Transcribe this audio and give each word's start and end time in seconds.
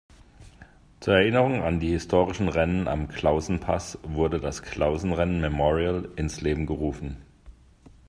Zur 0.99 1.13
Erinnerung 1.17 1.61
an 1.61 1.79
die 1.79 1.91
historischen 1.91 2.47
Rennen 2.49 2.87
am 2.87 3.07
Klausenpass 3.07 3.99
wurde 4.01 4.39
das 4.39 4.63
Klausenrennen-Memorial 4.63 6.09
ins 6.15 6.41
Leben 6.41 6.65
gerufen. 6.65 7.17